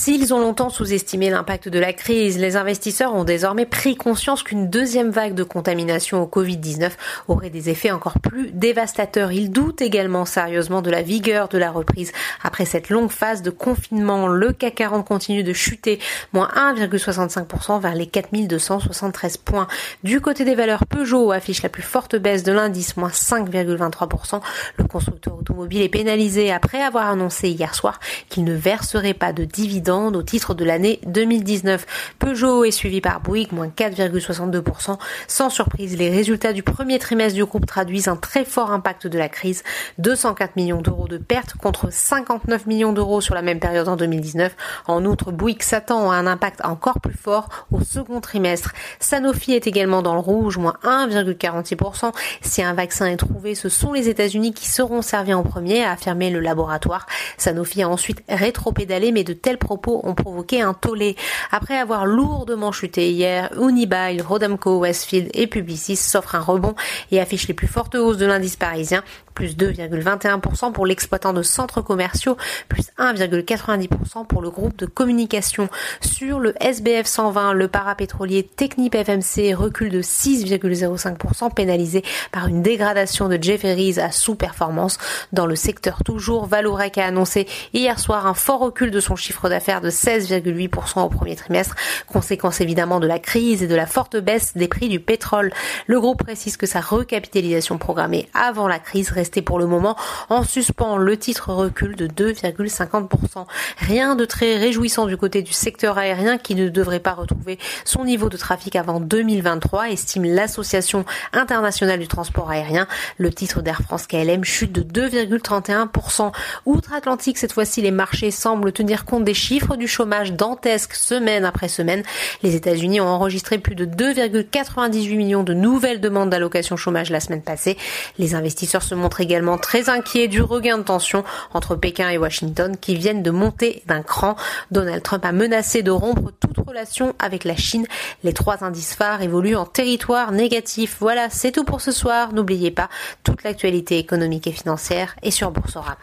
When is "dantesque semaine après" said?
120.32-121.68